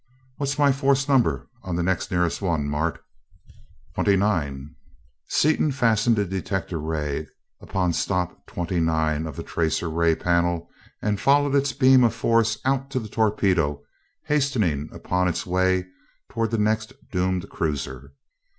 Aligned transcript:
What's 0.37 0.57
my 0.57 0.71
force 0.71 1.07
number 1.07 1.47
on 1.61 1.75
the 1.75 1.83
next 1.83 2.09
nearest 2.09 2.41
one, 2.41 2.67
Mart?" 2.67 2.99
"Twenty 3.93 4.15
nine." 4.15 4.73
Seaton 5.27 5.71
fastened 5.71 6.17
a 6.17 6.25
detector 6.25 6.79
ray 6.81 7.27
upon 7.61 7.93
stop 7.93 8.47
twenty 8.47 8.79
nine 8.79 9.27
of 9.27 9.35
the 9.35 9.43
tracer 9.43 9.91
ray 9.91 10.15
panel 10.15 10.67
and 11.03 11.19
followed 11.21 11.53
its 11.53 11.71
beam 11.71 12.03
of 12.03 12.15
force 12.15 12.57
out 12.65 12.89
to 12.89 12.99
the 12.99 13.09
torpedo 13.09 13.83
hastening 14.25 14.89
upon 14.91 15.27
its 15.27 15.45
way 15.45 15.85
toward 16.31 16.49
the 16.49 16.57
next 16.57 16.93
doomed 17.11 17.47
cruiser. 17.51 18.13